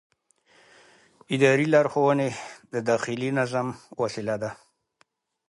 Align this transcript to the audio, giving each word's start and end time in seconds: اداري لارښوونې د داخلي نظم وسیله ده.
اداري 1.35 1.65
لارښوونې 1.73 2.29
د 2.73 2.75
داخلي 2.89 3.29
نظم 3.39 3.67
وسیله 4.01 4.35
ده. 4.41 4.51